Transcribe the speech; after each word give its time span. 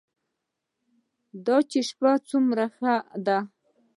دا 1.45 1.57
چې 1.69 1.79
شپه 1.89 2.11
څومره 2.29 2.63
ښه 2.75 2.93
ده. 3.25 3.39